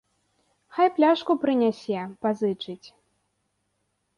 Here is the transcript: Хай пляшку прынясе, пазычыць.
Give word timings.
Хай 0.77 0.87
пляшку 0.95 1.31
прынясе, 1.43 1.99
пазычыць. 2.27 2.87